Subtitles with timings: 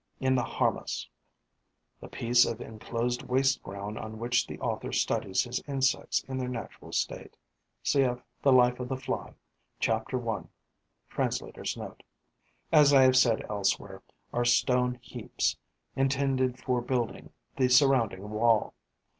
[0.19, 1.07] In the harmas
[1.99, 6.47] (The piece of enclosed waste ground on which the author studies his insects in their
[6.49, 7.37] natural state.
[7.85, 8.19] Cf.
[8.41, 9.35] "The Life of the Fly":
[9.79, 10.49] chapter 1.
[11.11, 12.01] Translator's Note.),
[12.71, 14.01] as I have said elsewhere,
[14.33, 15.55] are stone heaps,
[15.95, 18.73] intended for building the surrounding wall.